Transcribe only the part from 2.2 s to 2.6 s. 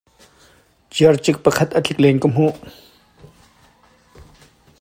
ka hmuh.